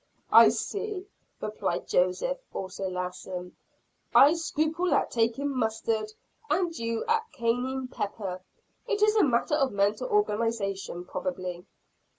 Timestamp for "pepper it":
7.87-9.03